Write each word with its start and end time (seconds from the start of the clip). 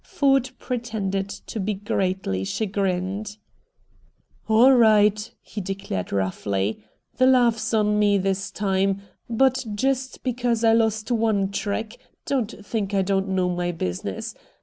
Ford 0.03 0.49
pretended 0.57 1.29
to 1.29 1.59
be 1.59 1.75
greatly 1.75 2.43
chagrined. 2.43 3.37
"All 4.49 4.73
right," 4.73 5.31
he 5.43 5.61
declared 5.61 6.11
roughly. 6.11 6.83
"The 7.17 7.27
laugh's 7.27 7.71
on 7.71 7.99
me 7.99 8.17
this 8.17 8.49
time, 8.49 9.03
but 9.29 9.63
just 9.75 10.23
because 10.23 10.63
I 10.63 10.73
lost 10.73 11.11
one 11.11 11.51
trick, 11.51 11.99
don't 12.25 12.65
think 12.65 12.95
I 12.95 13.03
don't 13.03 13.27
know 13.27 13.47
my 13.49 13.71
business. 13.71 14.33